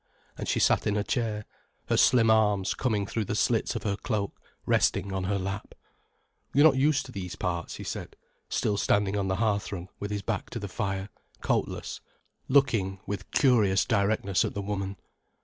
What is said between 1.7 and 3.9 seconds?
her slim arms, coming through the slits of